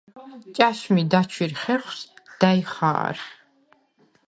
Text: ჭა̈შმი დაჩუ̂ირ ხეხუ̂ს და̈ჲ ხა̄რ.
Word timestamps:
ჭა̈შმი 0.55 1.03
დაჩუ̂ირ 1.11 1.53
ხეხუ̂ს 1.61 1.99
და̈ჲ 2.39 2.61
ხა̄რ. 2.73 3.17